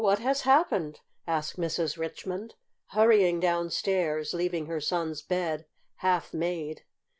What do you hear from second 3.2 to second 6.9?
downstairs, leaving her son's bed half made.